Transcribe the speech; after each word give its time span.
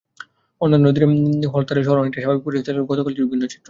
অন্যান্য 0.61 0.85
দিনের 0.95 1.09
হরতালে 1.53 1.81
শহরে 1.85 2.01
অনেকটা 2.01 2.19
স্বাভাবিক 2.21 2.43
পরিবেশ 2.45 2.63
থাকলেও 2.67 2.89
গতকাল 2.91 3.11
ছিল 3.15 3.25
ভিন্ন 3.31 3.43
চিত্র। 3.43 3.59